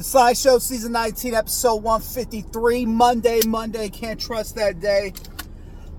[0.00, 2.86] The Sly Show Season 19, Episode 153.
[2.86, 3.90] Monday, Monday.
[3.90, 5.12] Can't trust that day.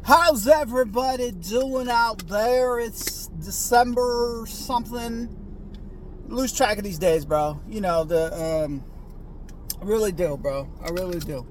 [0.02, 2.80] How's everybody doing out there?
[2.80, 5.30] It's December something.
[6.26, 7.62] Lose track of these days, bro.
[7.68, 8.34] You know, the,
[8.66, 8.84] um,
[9.80, 10.68] I really do, bro.
[10.84, 11.46] I really do.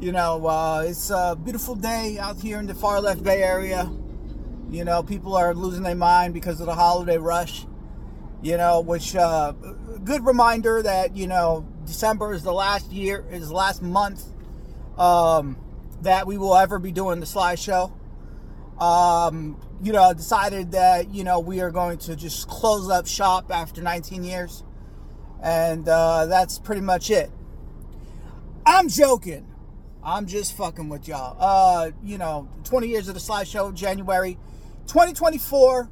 [0.00, 3.88] You know, uh, it's a beautiful day out here in the far left Bay Area.
[4.68, 7.67] You know, people are losing their mind because of the holiday rush.
[8.40, 9.52] You know, which uh,
[10.04, 14.24] good reminder that you know December is the last year, is the last month
[14.96, 15.56] um,
[16.02, 17.92] that we will ever be doing the Sly Show.
[18.78, 23.50] Um, you know, decided that you know we are going to just close up shop
[23.50, 24.62] after 19 years,
[25.42, 27.30] and uh, that's pretty much it.
[28.64, 29.46] I'm joking.
[30.04, 31.36] I'm just fucking with y'all.
[31.40, 34.38] Uh, you know, 20 years of the Sly Show, January
[34.86, 35.90] 2024.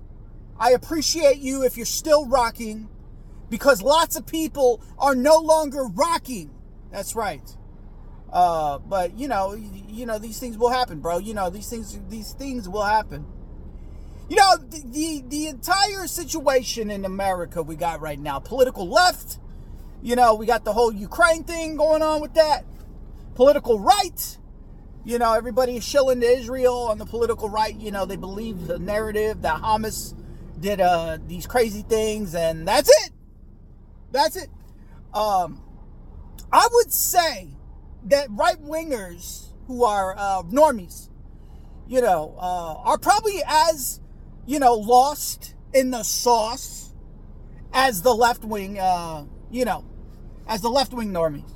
[0.58, 2.88] I appreciate you if you're still rocking
[3.50, 6.50] because lots of people are no longer rocking.
[6.90, 7.56] That's right.
[8.32, 11.18] Uh, but you know, you know these things will happen, bro.
[11.18, 13.26] You know these things these things will happen.
[14.28, 19.38] You know the, the the entire situation in America we got right now, political left.
[20.02, 22.64] You know we got the whole Ukraine thing going on with that.
[23.34, 24.38] Political right.
[25.04, 27.74] You know everybody is shilling to Israel on the political right.
[27.74, 30.14] You know they believe the narrative that Hamas
[30.58, 33.12] did uh, these crazy things, and that's it.
[34.10, 34.48] That's it.
[35.12, 35.62] Um,
[36.52, 37.48] I would say
[38.04, 41.08] that right wingers who are uh, normies,
[41.88, 44.00] you know, uh, are probably as,
[44.46, 46.94] you know, lost in the sauce
[47.72, 49.84] as the left wing, uh, you know,
[50.48, 51.52] as the left wing normies.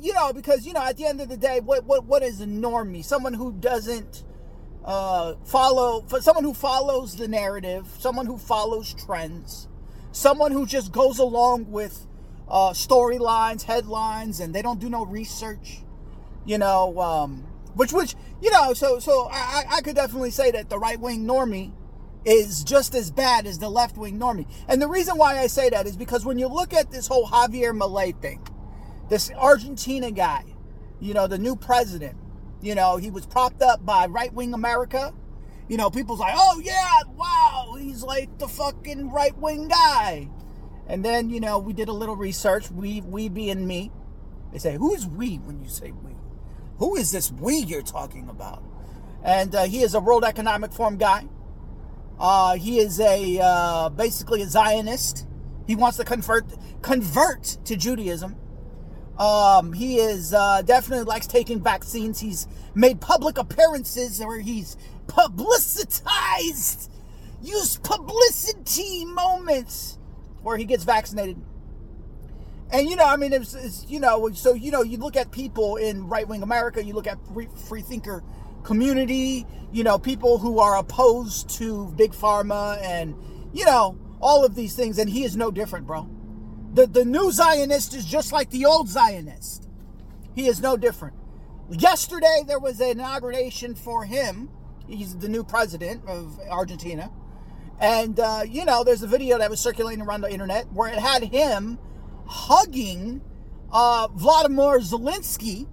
[0.00, 2.40] You know, because you know, at the end of the day, what what what is
[2.40, 3.04] a normie?
[3.04, 4.24] Someone who doesn't
[4.88, 9.68] uh, follow, for someone who follows the narrative, someone who follows trends,
[10.12, 12.06] someone who just goes along with
[12.48, 15.80] uh, storylines, headlines, and they don't do no research.
[16.46, 20.70] You know, um, which which you know, so so I, I could definitely say that
[20.70, 21.72] the right wing normie
[22.24, 24.46] is just as bad as the left wing normie.
[24.68, 27.26] And the reason why I say that is because when you look at this whole
[27.26, 28.40] Javier Milei thing,
[29.10, 30.44] this Argentina guy,
[30.98, 32.16] you know, the new president,
[32.60, 35.12] you know, he was propped up by right wing America.
[35.68, 40.28] You know, people's like, oh yeah, wow, he's like the fucking right wing guy.
[40.86, 43.92] And then, you know, we did a little research, we we being me.
[44.52, 46.12] They say, who's we when you say we?
[46.78, 48.62] Who is this we you're talking about?
[49.22, 51.28] And uh, he is a World Economic Forum guy.
[52.18, 55.26] Uh, he is a uh, basically a Zionist.
[55.66, 56.46] He wants to convert
[56.82, 58.36] convert to Judaism.
[59.18, 62.20] Um, he is uh, definitely likes taking vaccines.
[62.20, 66.88] He's made public appearances where he's publicitized,
[67.42, 69.98] used publicity moments
[70.42, 71.40] where he gets vaccinated.
[72.70, 75.32] And you know, I mean, it's, it's you know, so you know, you look at
[75.32, 78.22] people in right wing America, you look at free, free thinker
[78.62, 83.14] community, you know, people who are opposed to big pharma and
[83.52, 86.08] you know all of these things, and he is no different, bro.
[86.78, 89.68] The the new Zionist is just like the old Zionist.
[90.36, 91.16] He is no different.
[91.68, 94.48] Yesterday there was an inauguration for him.
[94.86, 97.10] He's the new president of Argentina.
[97.80, 101.00] And uh, you know, there's a video that was circulating around the internet where it
[101.00, 101.80] had him
[102.26, 103.22] hugging
[103.72, 105.66] uh, Vladimir Zelensky.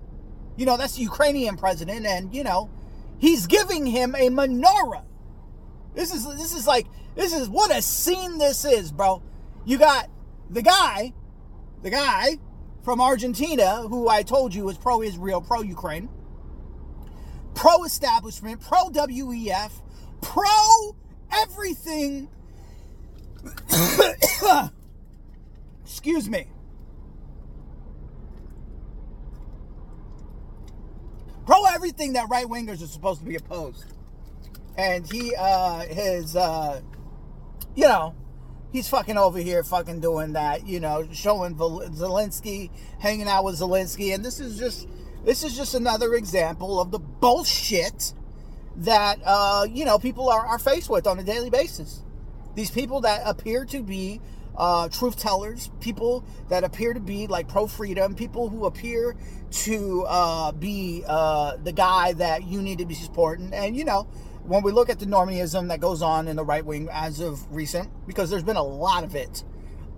[0.57, 2.71] You know, that's the Ukrainian president, and you know,
[3.19, 5.03] he's giving him a menorah.
[5.93, 9.21] This is this is like this is what a scene this is, bro.
[9.65, 10.09] You got
[10.49, 11.13] the guy,
[11.81, 12.39] the guy
[12.83, 16.09] from Argentina, who I told you is pro Israel, pro Ukraine,
[17.55, 19.71] pro establishment, pro WEF,
[20.21, 20.95] pro
[21.31, 22.29] everything.
[25.83, 26.47] Excuse me.
[31.45, 33.85] Pro everything that right wingers are supposed to be opposed.
[34.77, 36.81] And he uh his uh
[37.75, 38.15] you know,
[38.75, 44.13] he's fucking over here fucking doing that, you know, showing Zelensky, hanging out with Zelensky,
[44.13, 44.87] and this is just
[45.23, 48.13] this is just another example of the bullshit
[48.75, 52.01] that uh, you know people are, are faced with on a daily basis.
[52.55, 54.19] These people that appear to be
[54.57, 59.15] uh, truth tellers, people that appear to be like pro freedom, people who appear
[59.51, 64.05] to uh, be uh, the guy that you need to be supporting, and you know
[64.47, 67.51] when we look at the normalism that goes on in the right wing as of
[67.53, 69.43] recent, because there's been a lot of it,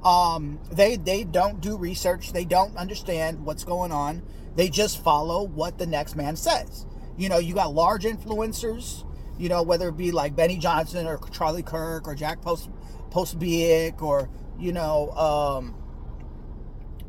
[0.04, 2.32] um, they they don't do research.
[2.32, 4.22] They don't understand what's going on.
[4.56, 6.86] They just follow what the next man says.
[7.18, 9.04] You know, you got large influencers.
[9.38, 12.70] You know, whether it be like Benny Johnson or Charlie Kirk or Jack Post
[13.12, 14.30] Posobiec or
[14.60, 15.76] you know, um,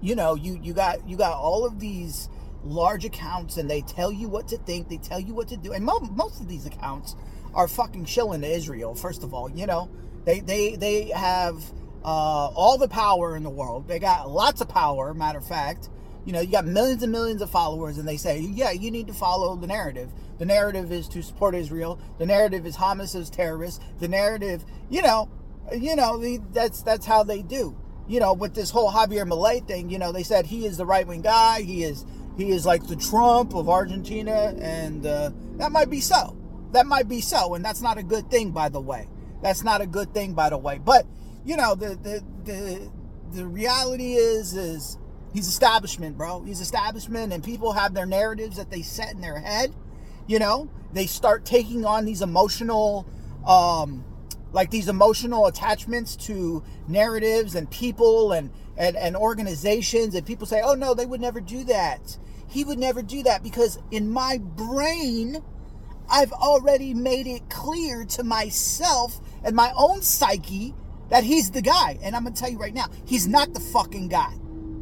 [0.01, 2.29] you know, you you got you got all of these
[2.65, 5.73] large accounts and they tell you what to think, they tell you what to do.
[5.73, 7.15] And mo- most of these accounts
[7.55, 9.91] are fucking shilling to Israel, first of all, you know.
[10.25, 11.57] They they they have
[12.05, 13.89] uh, all the power in the world.
[13.89, 15.89] They got lots of power, matter of fact.
[16.25, 19.07] You know, you got millions and millions of followers, and they say, yeah, you need
[19.07, 20.11] to follow the narrative.
[20.39, 21.99] The narrative is to support Israel.
[22.19, 23.81] The narrative is Hamas is terrorists.
[24.01, 25.31] The narrative, you know,
[25.75, 26.23] you know,
[26.53, 27.77] that's that's how they do.
[28.07, 30.87] You know, with this whole Javier Milei thing, you know, they said he is the
[30.87, 31.63] right wing guy.
[31.63, 32.05] He is
[32.39, 36.35] he is like the Trump of Argentina, and uh, that might be so.
[36.73, 39.09] That might be so, and that's not a good thing, by the way.
[39.43, 40.81] That's not a good thing, by the way.
[40.83, 41.07] But
[41.45, 42.91] you know, the the the
[43.33, 44.99] the reality is is
[45.33, 46.43] He's establishment, bro.
[46.43, 49.75] He's establishment, and people have their narratives that they set in their head.
[50.27, 53.07] You know, they start taking on these emotional,
[53.47, 54.05] um,
[54.53, 60.63] like these emotional attachments to narratives and people and, and and organizations, and people say,
[60.65, 62.17] "Oh no, they would never do that.
[62.47, 65.43] He would never do that because in my brain."
[66.11, 70.75] I've already made it clear to myself and my own psyche
[71.11, 71.99] that he's the guy.
[72.03, 74.33] And I'm to tell you right now, he's not the fucking guy.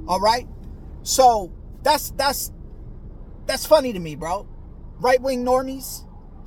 [0.07, 0.47] All right?
[1.03, 1.53] So
[1.83, 2.53] that's that's
[3.47, 4.47] that's funny to me, bro.
[4.99, 6.05] Right wing normies,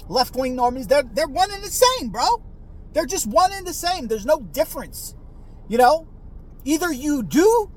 [0.08, 2.44] left wing normies, they're they're one and the same, bro.
[2.94, 4.08] They're just one and the same.
[4.08, 5.16] There's no difference.
[5.68, 6.08] You know?
[6.66, 7.72] Either you do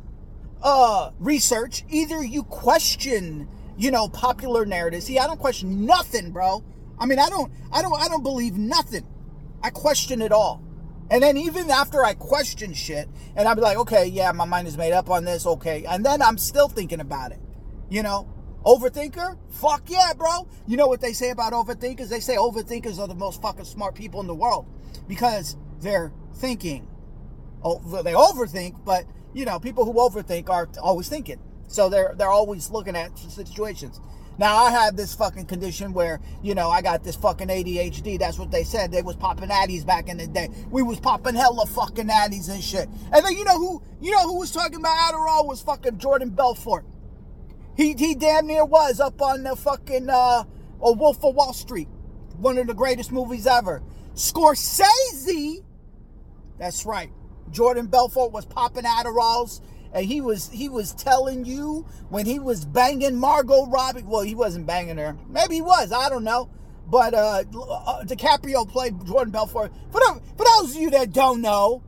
[0.62, 5.06] uh research, either you question, you know, popular narratives.
[5.06, 6.62] See, I don't question nothing, bro.
[6.98, 9.06] I mean, I don't I don't I don't believe nothing.
[9.62, 10.62] I question it all.
[11.10, 14.66] And then even after I question shit, and I'll be like, okay, yeah, my mind
[14.66, 15.84] is made up on this, okay.
[15.84, 17.40] And then I'm still thinking about it.
[17.90, 18.28] You know?
[18.64, 19.36] Overthinker?
[19.50, 20.48] Fuck yeah, bro.
[20.66, 22.08] You know what they say about overthinkers?
[22.08, 24.66] They say overthinkers are the most fucking smart people in the world
[25.08, 26.88] because they're thinking.
[27.62, 31.40] They overthink, but you know, people who overthink are always thinking.
[31.68, 34.00] So they're they're always looking at situations.
[34.38, 38.18] Now I have this fucking condition where, you know, I got this fucking ADHD.
[38.18, 38.90] That's what they said.
[38.90, 40.48] They was popping addies back in the day.
[40.70, 42.88] We was popping hella fucking addies and shit.
[43.12, 46.30] And then you know who you know who was talking about Adderall was fucking Jordan
[46.30, 46.86] Belfort.
[47.76, 50.44] He he damn near was up on the fucking uh
[50.82, 51.88] a Wolf of Wall Street.
[52.38, 53.82] One of the greatest movies ever.
[54.14, 55.62] Scorsese.
[56.58, 57.10] That's right.
[57.52, 59.60] Jordan Belfort was popping Adderalls
[59.92, 64.02] and he was he was telling you when he was banging Margot Robbie.
[64.02, 65.16] Well, he wasn't banging her.
[65.28, 65.92] Maybe he was.
[65.92, 66.50] I don't know.
[66.88, 69.72] But uh, uh DiCaprio played Jordan Belfort.
[69.90, 71.82] For, the, for those of you that don't know,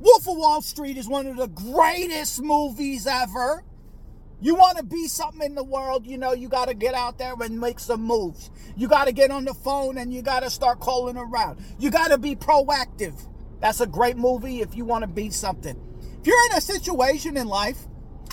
[0.00, 3.64] Wolf of Wall Street is one of the greatest movies ever.
[4.40, 7.16] You want to be something in the world, you know, you got to get out
[7.16, 8.50] there and make some moves.
[8.76, 11.60] You got to get on the phone and you got to start calling around.
[11.78, 13.14] You got to be proactive.
[13.64, 15.74] That's a great movie if you want to be something.
[16.20, 17.78] If you're in a situation in life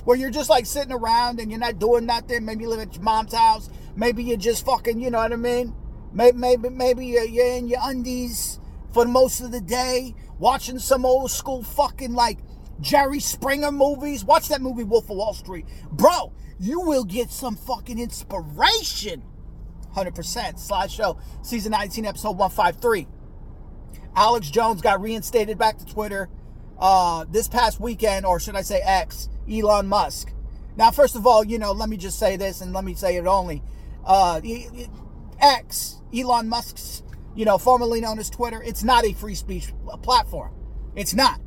[0.03, 2.95] where you're just like sitting around and you're not doing nothing, maybe you live at
[2.95, 5.73] your mom's house, maybe you're just fucking, you know what I mean?
[6.11, 8.59] Maybe maybe, maybe you're in your undies
[8.93, 12.39] for most of the day, watching some old school fucking like
[12.81, 14.25] Jerry Springer movies.
[14.25, 15.65] Watch that movie Wolf of Wall Street.
[15.93, 19.23] Bro, you will get some fucking inspiration.
[19.95, 23.07] 100% Sly Show season 19 episode 153
[24.15, 26.29] alex jones got reinstated back to twitter
[26.81, 30.33] uh, this past weekend, or should I say X, Elon Musk.
[30.75, 33.17] Now, first of all, you know, let me just say this and let me say
[33.17, 33.61] it only.
[34.03, 34.41] Uh,
[35.39, 37.03] X, Elon Musk's,
[37.35, 40.53] you know, formerly known as Twitter, it's not a free speech platform.
[40.95, 41.39] It's not.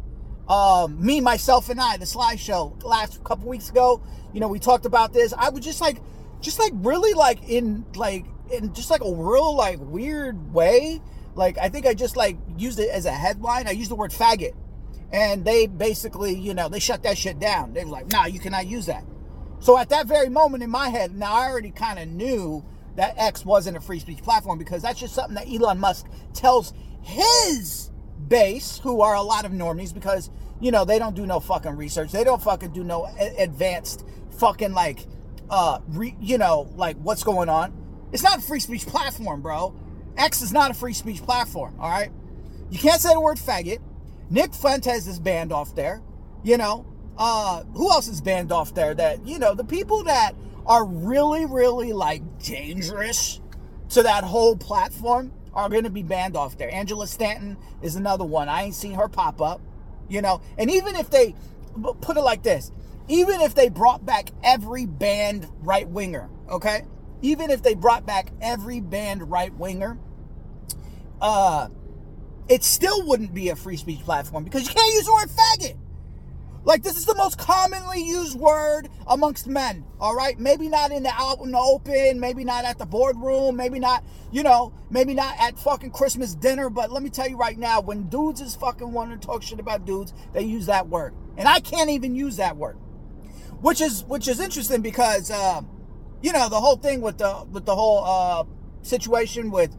[0.48, 4.02] Um, me, myself, and I, the Sly Show last couple weeks ago,
[4.32, 5.32] you know, we talked about this.
[5.32, 6.00] I was just like,
[6.40, 11.00] just like really like in like in just like a real like weird way.
[11.34, 13.66] Like I think I just like used it as a headline.
[13.66, 14.54] I used the word faggot
[15.12, 17.72] and they basically, you know, they shut that shit down.
[17.72, 19.04] They were like, nah, you cannot use that.
[19.60, 22.64] So at that very moment in my head, now I already kind of knew
[22.96, 26.72] that X wasn't a free speech platform because that's just something that Elon Musk tells
[27.00, 27.90] his
[28.26, 31.76] base, who are a lot of normies, because, you know, they don't do no fucking
[31.76, 32.12] research.
[32.12, 33.06] They don't fucking do no
[33.38, 34.04] advanced
[34.38, 35.06] fucking, like,
[35.50, 37.72] uh, re, you know, like what's going on.
[38.12, 39.74] It's not a free speech platform, bro.
[40.16, 42.10] X is not a free speech platform, all right?
[42.70, 43.78] You can't say the word faggot.
[44.30, 46.02] Nick Fuentes is banned off there.
[46.42, 48.94] You know, uh, who else is banned off there?
[48.94, 50.34] That you know, the people that
[50.66, 53.40] are really, really like dangerous
[53.90, 56.72] to that whole platform are going to be banned off there.
[56.72, 58.48] Angela Stanton is another one.
[58.48, 59.60] I ain't seen her pop up.
[60.08, 61.34] You know, and even if they
[62.00, 62.70] put it like this,
[63.08, 66.84] even if they brought back every banned right winger, okay,
[67.22, 69.98] even if they brought back every banned right winger,
[71.24, 71.68] uh
[72.48, 75.76] it still wouldn't be a free speech platform because you can't use the word faggot.
[76.64, 79.84] Like this is the most commonly used word amongst men.
[80.00, 83.56] All right, maybe not in the out in the open, maybe not at the boardroom,
[83.56, 86.68] maybe not, you know, maybe not at fucking Christmas dinner.
[86.70, 89.60] But let me tell you right now, when dudes is fucking wanting to talk shit
[89.60, 92.76] about dudes, they use that word, and I can't even use that word,
[93.60, 95.60] which is which is interesting because, uh,
[96.22, 98.44] you know, the whole thing with the with the whole uh,
[98.80, 99.74] situation with,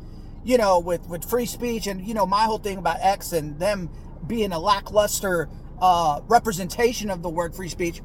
[0.46, 3.60] you know, with with free speech and you know my whole thing about X and
[3.60, 3.90] them
[4.26, 5.50] being a lackluster
[5.82, 8.02] uh, representation of the word free speech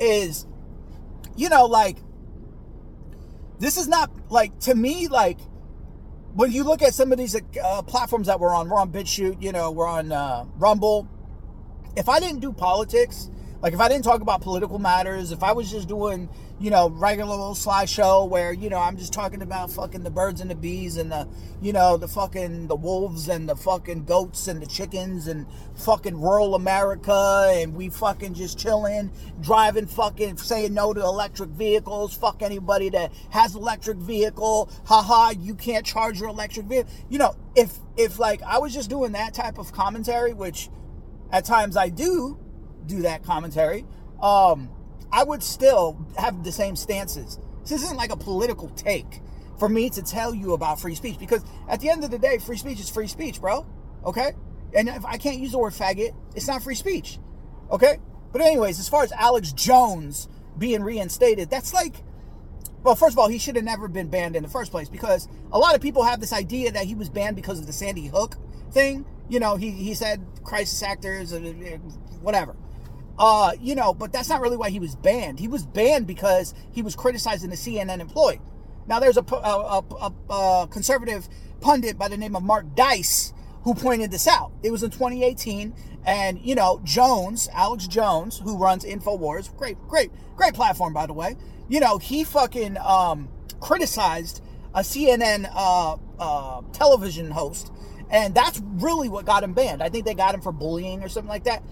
[0.00, 0.46] is,
[1.36, 1.98] you know, like,
[3.58, 5.38] this is not like, to me, like,
[6.34, 9.42] when you look at some of these uh, platforms that we're on, we're on BitChute,
[9.42, 11.08] you know, we're on uh, Rumble.
[11.96, 15.50] If I didn't do politics, like if I didn't talk about political matters, if I
[15.50, 16.28] was just doing,
[16.60, 20.10] you know, regular little Sly Show where, you know, I'm just talking about fucking the
[20.10, 21.26] birds and the bees and the,
[21.60, 26.20] you know, the fucking the wolves and the fucking goats and the chickens and fucking
[26.20, 29.10] rural America and we fucking just chilling,
[29.40, 35.56] driving fucking saying no to electric vehicles, fuck anybody that has electric vehicle, haha, you
[35.56, 36.92] can't charge your electric vehicle.
[37.08, 40.70] You know, if if like I was just doing that type of commentary, which
[41.32, 42.38] at times I do,
[42.88, 43.84] do that commentary,
[44.20, 44.68] um,
[45.12, 47.38] I would still have the same stances.
[47.62, 49.20] This isn't like a political take
[49.58, 52.38] for me to tell you about free speech because at the end of the day,
[52.38, 53.66] free speech is free speech, bro.
[54.04, 54.32] Okay?
[54.74, 57.18] And if I can't use the word faggot, it's not free speech.
[57.70, 57.98] Okay?
[58.32, 62.02] But, anyways, as far as Alex Jones being reinstated, that's like,
[62.82, 65.28] well, first of all, he should have never been banned in the first place because
[65.52, 68.06] a lot of people have this idea that he was banned because of the Sandy
[68.06, 68.36] Hook
[68.70, 69.06] thing.
[69.28, 71.34] You know, he, he said crisis actors,
[72.20, 72.56] whatever.
[73.18, 75.40] Uh, you know, but that's not really why he was banned.
[75.40, 78.40] He was banned because he was criticizing the CNN employee.
[78.86, 81.28] Now, there's a, a, a, a conservative
[81.60, 83.32] pundit by the name of Mark Dice
[83.64, 84.52] who pointed this out.
[84.62, 85.74] It was in 2018,
[86.06, 91.12] and you know, Jones, Alex Jones, who runs Infowars, great, great, great platform by the
[91.12, 91.36] way.
[91.68, 93.28] You know, he fucking um,
[93.60, 94.42] criticized
[94.74, 97.72] a CNN uh, uh, television host,
[98.10, 99.82] and that's really what got him banned.
[99.82, 101.62] I think they got him for bullying or something like that.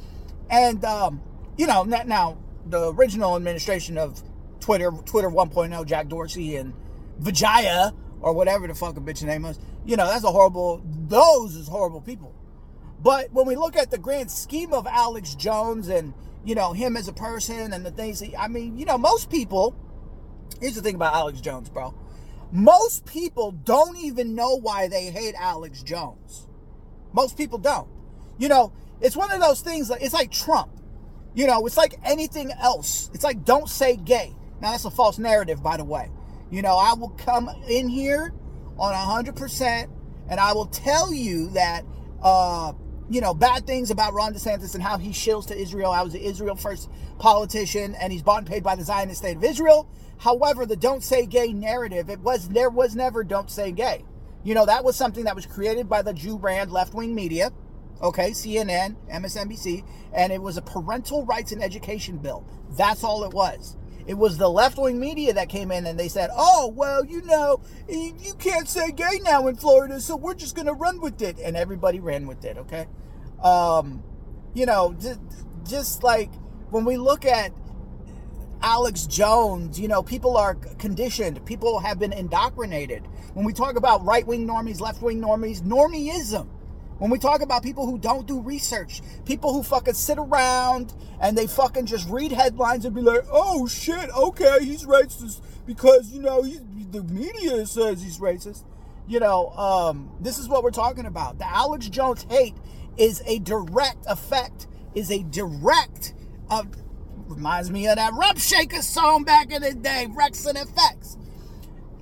[0.51, 1.23] And um,
[1.57, 4.23] you know, now the original administration of
[4.61, 6.75] Twitter, Twitter 1.0, Jack Dorsey and
[7.19, 11.55] Vijaya or whatever the fuck a bitch name was, you know, that's a horrible, those
[11.55, 12.35] is horrible people.
[13.01, 16.97] But when we look at the grand scheme of Alex Jones and, you know, him
[16.97, 19.77] as a person and the things, he, I mean, you know, most people,
[20.61, 21.95] here's the thing about Alex Jones, bro.
[22.51, 26.47] Most people don't even know why they hate Alex Jones.
[27.13, 27.89] Most people don't.
[28.39, 30.71] You know, it's one of those things, it's like Trump.
[31.37, 33.11] You know, it's like anything else.
[33.13, 34.35] It's like don't say gay.
[34.63, 36.11] Now that's a false narrative, by the way.
[36.51, 38.33] You know, I will come in here
[38.79, 39.91] on hundred percent,
[40.31, 41.85] and I will tell you that,
[42.23, 42.73] uh,
[43.11, 45.91] you know, bad things about Ron DeSantis and how he shills to Israel.
[45.91, 46.89] I was an Israel first
[47.19, 49.91] politician, and he's bought and paid by the Zionist state of Israel.
[50.17, 54.07] However, the "don't say gay" narrative, it was there was never "don't say gay."
[54.43, 57.51] You know, that was something that was created by the Jew brand left wing media
[58.03, 62.47] okay, CNN, MSNBC, and it was a parental rights and education bill.
[62.71, 63.77] That's all it was.
[64.07, 67.23] It was the left wing media that came in and they said, oh, well, you
[67.23, 71.21] know, you can't say gay now in Florida, so we're just going to run with
[71.23, 71.39] it.
[71.41, 72.87] And everybody ran with it, okay?
[73.43, 74.05] Um,
[74.55, 75.21] you know, just,
[75.69, 76.33] just like
[76.71, 77.53] when we look at
[78.63, 83.07] Alex Jones, you know, people are conditioned, people have been indoctrinated.
[83.35, 86.49] When we talk about right wing normies, left wing normies, normieism
[86.99, 91.37] when we talk about people who don't do research, people who fucking sit around and
[91.37, 96.23] they fucking just read headlines and be like, oh shit, okay, he's racist because, you
[96.23, 96.59] know, he,
[96.91, 98.65] the media says he's racist.
[99.09, 101.39] You know, um, this is what we're talking about.
[101.39, 102.57] The Alex Jones hate
[102.97, 106.15] is a direct effect, is a direct,
[106.51, 106.65] uh,
[107.29, 111.19] reminds me of that Rump Shaker song back in the day, Wreckx-n-Effects.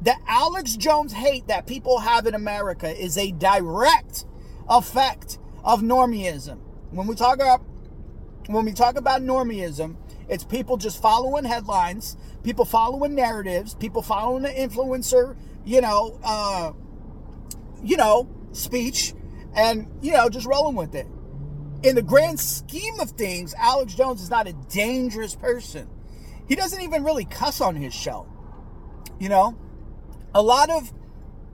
[0.03, 4.27] The Alex Jones hate that people have in America is a direct
[4.69, 6.59] effect of normieism.
[6.91, 7.63] When we talk about
[8.47, 9.97] when we talk about normieism,
[10.29, 16.73] it's people just following headlines, people following narratives, people following the influencer, you know, uh,
[17.83, 19.15] you know, speech,
[19.55, 21.07] and you know, just rolling with it.
[21.83, 25.89] In the grand scheme of things, Alex Jones is not a dangerous person.
[26.49, 28.27] He doesn't even really cuss on his show.
[29.19, 29.59] You know,
[30.35, 30.93] a lot of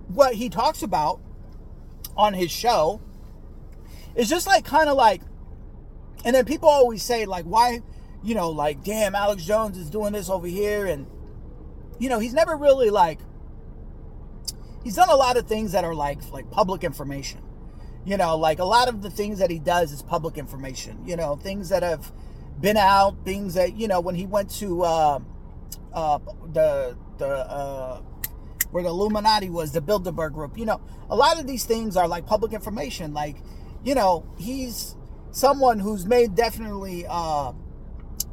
[0.09, 1.21] what he talks about
[2.17, 3.00] on his show
[4.14, 5.23] is just like kind of like
[6.25, 7.81] and then people always say like why
[8.23, 11.07] you know like damn alex jones is doing this over here and
[11.99, 13.19] you know he's never really like
[14.83, 17.40] he's done a lot of things that are like like public information.
[18.05, 21.17] You know like a lot of the things that he does is public information you
[21.17, 22.11] know things that have
[22.59, 25.19] been out, things that you know when he went to uh,
[25.93, 26.19] uh,
[26.52, 28.00] the the uh,
[28.71, 30.59] where the Illuminati was, the Bilderberg Group.
[30.59, 33.12] You know, a lot of these things are like public information.
[33.12, 33.37] Like,
[33.85, 34.97] you know, he's
[35.33, 37.53] someone who's made definitely uh,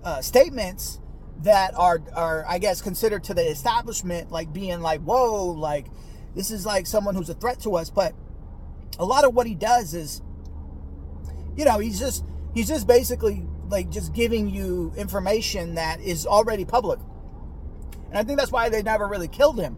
[0.04, 1.00] uh, statements
[1.44, 5.86] that are are I guess considered to the establishment like being like whoa like
[6.36, 8.14] this is like someone who's a threat to us but
[8.98, 10.22] a lot of what he does is
[11.56, 12.26] you know he's just
[12.56, 17.00] he's just basically like just giving you information that is already public
[18.10, 19.78] and I think that's why they never really killed him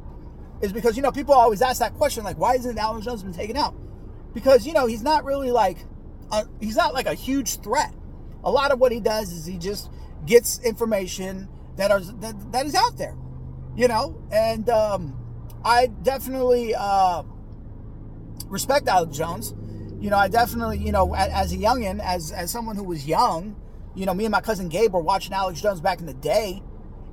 [0.62, 3.34] is because you know people always ask that question like why isn't Alex Jones been
[3.34, 3.75] taken out
[4.34, 5.78] because you know he's not really like
[6.32, 7.94] a, he's not like a huge threat
[8.44, 9.89] a lot of what he does is he just
[10.25, 11.50] gets information
[11.80, 13.16] that are that, that is out there,
[13.75, 14.22] you know.
[14.32, 15.18] And um,
[15.63, 17.24] I definitely uh,
[18.46, 19.54] respect Alex Jones.
[20.00, 23.08] You know, I definitely, you know, as, as a youngin, as as someone who was
[23.08, 23.56] young,
[23.96, 26.62] you know, me and my cousin Gabe were watching Alex Jones back in the day.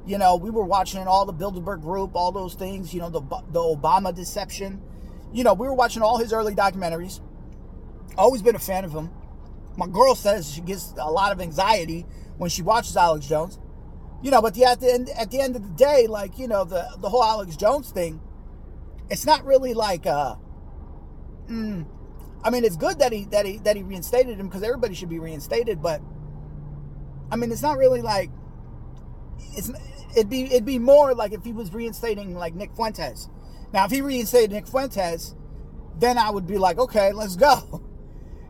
[0.07, 2.95] You know, we were watching all the Bilderberg Group, all those things.
[2.95, 4.81] You know, the the Obama deception.
[5.33, 7.21] You know, we were watching all his early documentaries.
[8.17, 9.11] Always been a fan of him.
[9.77, 12.07] My girl says she gets a lot of anxiety
[12.39, 13.59] when she watches Alex Jones.
[14.23, 16.47] You know, but the, at the end at the end of the day, like you
[16.47, 18.21] know, the the whole Alex Jones thing,
[19.11, 20.07] it's not really like.
[20.07, 20.37] Uh,
[21.51, 21.85] mm,
[22.45, 25.09] I mean, it's good that he that he that he reinstated him because everybody should
[25.09, 26.01] be reinstated, but
[27.31, 28.31] I mean, it's not really like
[29.57, 29.71] it's
[30.13, 33.29] it'd be it'd be more like if he was reinstating like Nick Fuentes.
[33.73, 35.35] Now, if he reinstated Nick Fuentes,
[35.99, 37.83] then I would be like, okay, let's go.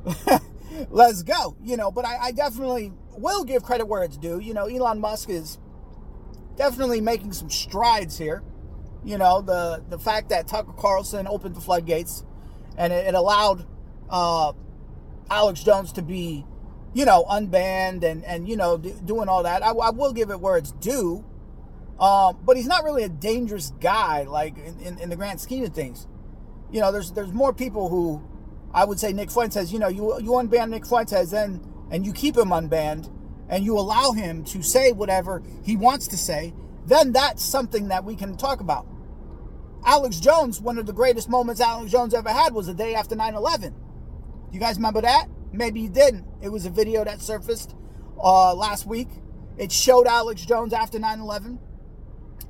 [0.91, 1.57] let's go.
[1.63, 4.39] You know, but I, I definitely will give credit where it's due.
[4.39, 5.59] You know, Elon Musk is
[6.57, 8.43] definitely making some strides here.
[9.05, 12.25] You know, the the fact that Tucker Carlson opened the floodgates
[12.77, 13.67] and it, it allowed
[14.11, 14.53] uh,
[15.31, 16.45] Alex Jones to be,
[16.95, 19.63] you know, unbanned and and you know doing all that.
[19.63, 21.25] I, I, will give it where it's due.
[21.99, 25.65] Um, but he's not really a dangerous guy, like in, in, in the grand scheme
[25.65, 26.07] of things.
[26.71, 28.23] You know, there's there's more people who
[28.75, 29.55] I would say Nick Fuentes.
[29.55, 33.11] Says, you know, you you unban Nick Fuentes, then and you keep him unbanned
[33.49, 36.53] and you allow him to say whatever he wants to say,
[36.87, 38.87] then that's something that we can talk about.
[39.85, 43.15] Alex Jones, one of the greatest moments Alex Jones ever had was the day after
[43.15, 43.75] 9 11.
[44.53, 45.29] You guys remember that?
[45.53, 46.27] Maybe you didn't.
[46.43, 47.75] It was a video that surfaced
[48.23, 49.09] uh, last week.
[49.57, 51.61] It showed Alex Jones after 9 11.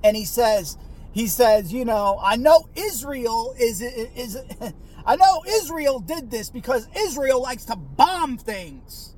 [0.03, 0.77] And he says,
[1.13, 4.39] he says, you know, I know Israel is, is, is
[5.07, 9.15] I know Israel did this because Israel likes to bomb things.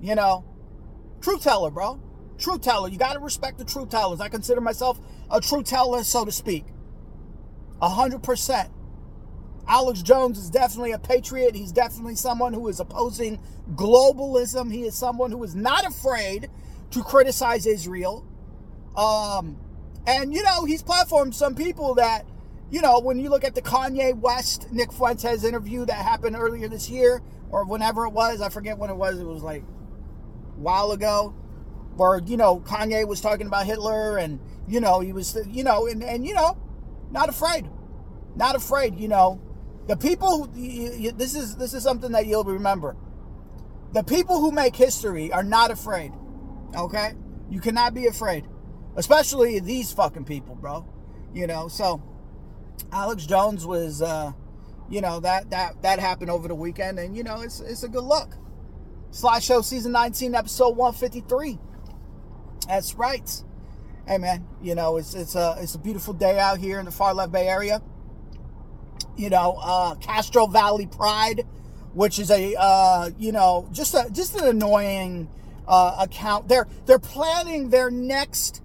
[0.00, 0.44] You know,
[1.20, 2.00] truth teller, bro.
[2.38, 2.88] Truth teller.
[2.88, 4.20] You got to respect the truth tellers.
[4.20, 6.66] I consider myself a truth teller, so to speak.
[7.80, 8.70] A hundred percent.
[9.66, 11.54] Alex Jones is definitely a patriot.
[11.54, 13.38] He's definitely someone who is opposing
[13.74, 14.72] globalism.
[14.72, 16.48] He is someone who is not afraid
[16.92, 18.26] to criticize Israel.
[18.96, 19.58] Um,
[20.08, 22.24] and you know, he's platformed some people that,
[22.70, 26.66] you know, when you look at the Kanye West Nick Fuentes interview that happened earlier
[26.66, 29.20] this year or whenever it was, I forget when it was.
[29.20, 31.34] It was like a while ago
[31.96, 35.86] where, you know, Kanye was talking about Hitler and, you know, he was, you know,
[35.86, 36.56] and, and you know,
[37.10, 37.68] not afraid.
[38.34, 39.42] Not afraid, you know.
[39.88, 42.96] The people, this is this is something that you'll remember.
[43.92, 46.12] The people who make history are not afraid.
[46.74, 47.12] Okay?
[47.50, 48.46] You cannot be afraid.
[48.98, 50.84] Especially these fucking people, bro.
[51.32, 52.02] You know, so
[52.92, 54.32] Alex Jones was uh,
[54.90, 57.88] you know, that that that happened over the weekend and you know, it's it's a
[57.88, 58.34] good look.
[59.10, 61.58] Sly Show Season 19, Episode 153.
[62.66, 63.44] That's right.
[64.06, 66.90] Hey man, you know it's it's a it's a beautiful day out here in the
[66.90, 67.82] far left Bay Area.
[69.16, 71.46] You know, uh, Castro Valley Pride,
[71.92, 75.28] which is a uh, you know just a just an annoying
[75.66, 76.48] uh, account.
[76.48, 78.62] They're they're planning their next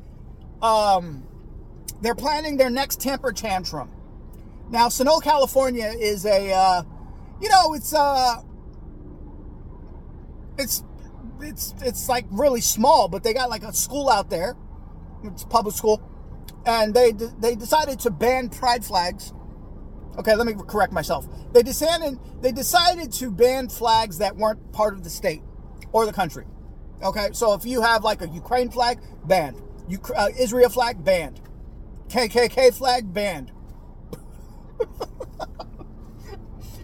[0.63, 1.27] um,
[2.01, 3.91] they're planning their next temper tantrum.
[4.69, 6.83] Now, Sonoma, California is a uh,
[7.41, 8.41] you know it's uh
[10.57, 10.83] it's
[11.41, 14.55] it's it's like really small, but they got like a school out there.
[15.23, 16.01] It's public school,
[16.65, 19.33] and they they decided to ban pride flags.
[20.17, 21.27] Okay, let me correct myself.
[21.53, 25.41] They decided they decided to ban flags that weren't part of the state
[25.91, 26.45] or the country.
[27.01, 29.61] Okay, so if you have like a Ukraine flag, banned.
[29.87, 31.41] You, uh, Israel flag, banned.
[32.07, 33.51] KKK flag, banned.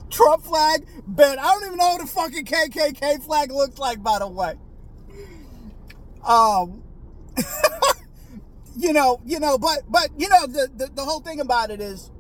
[0.09, 1.39] Trump flag, banned.
[1.39, 4.55] I don't even know what the fucking KKK flag looks like, by the way.
[6.23, 6.83] Um,
[8.75, 11.79] you know, you know, but but you know, the, the the whole thing about it
[11.79, 12.12] is,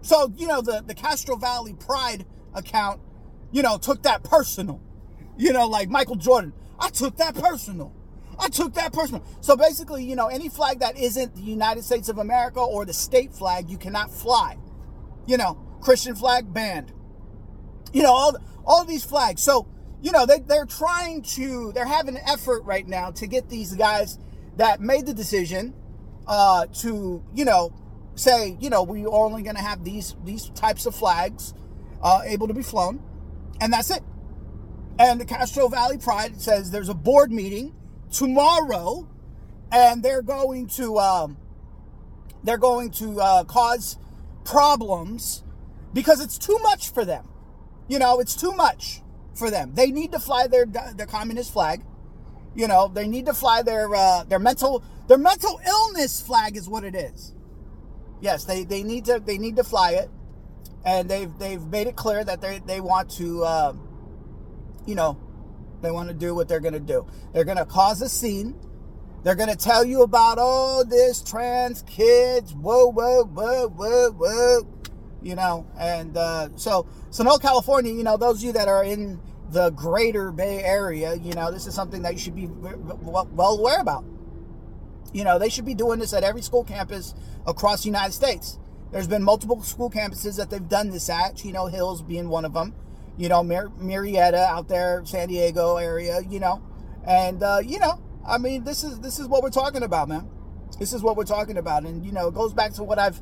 [0.00, 3.00] so you know, the the Castro Valley Pride account,
[3.52, 4.80] you know, took that personal.
[5.36, 6.52] You know, like Michael Jordan.
[6.78, 7.92] I took that personal.
[8.38, 9.24] I took that personal.
[9.40, 12.92] So basically, you know, any flag that isn't the United States of America or the
[12.92, 14.58] state flag, you cannot fly.
[15.26, 16.92] You know, Christian flag banned.
[17.92, 19.42] You know, all all these flags.
[19.42, 19.66] So,
[20.02, 23.74] you know, they, they're trying to, they're having an effort right now to get these
[23.74, 24.18] guys
[24.56, 25.74] that made the decision
[26.26, 27.72] uh, to, you know,
[28.16, 31.54] say, you know, we're only going to have these these types of flags
[32.02, 33.02] uh, able to be flown,
[33.60, 34.02] and that's it.
[34.98, 37.74] And the Castro Valley Pride says there's a board meeting
[38.10, 39.08] tomorrow,
[39.70, 41.36] and they're going to um,
[42.44, 43.98] they're going to uh, cause
[44.44, 45.42] problems
[45.92, 47.28] because it's too much for them.
[47.88, 49.02] You know, it's too much
[49.34, 49.72] for them.
[49.74, 51.82] They need to fly their their communist flag.
[52.54, 56.68] You know, they need to fly their uh, their mental their mental illness flag is
[56.68, 57.34] what it is.
[58.20, 60.10] Yes, they, they need to they need to fly it,
[60.84, 63.72] and they've they've made it clear that they they want to, uh,
[64.86, 65.18] you know,
[65.82, 67.06] they want to do what they're going to do.
[67.32, 68.58] They're going to cause a scene.
[69.22, 72.54] They're going to tell you about all this trans kids.
[72.54, 74.68] Whoa, whoa, whoa, whoa, whoa.
[75.22, 77.92] You know, and uh, so Sonoma, California.
[77.92, 81.66] You know, those of you that are in the greater Bay Area, you know, this
[81.66, 84.04] is something that you should be well aware about.
[85.12, 87.14] You know, they should be doing this at every school campus
[87.46, 88.58] across the United States.
[88.92, 92.52] There's been multiple school campuses that they've done this at, Chino Hills being one of
[92.52, 92.74] them.
[93.16, 96.62] You know, Mar- Murrieta out there, San Diego area, you know.
[97.06, 100.28] And uh, you know, I mean, this is this is what we're talking about, man.
[100.78, 101.84] This is what we're talking about.
[101.84, 103.20] And you know, it goes back to what I've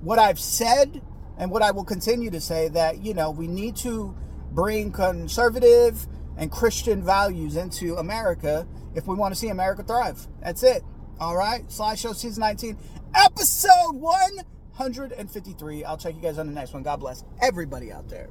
[0.00, 1.02] what I've said
[1.38, 4.16] and what I will continue to say that, you know, we need to
[4.52, 6.06] bring conservative
[6.36, 10.26] and Christian values into America if we want to see America thrive.
[10.42, 10.82] That's it.
[11.20, 11.70] All right.
[11.70, 12.78] Sly Show season 19,
[13.14, 15.84] episode 153.
[15.84, 16.82] I'll check you guys on the next one.
[16.82, 18.28] God bless everybody out there.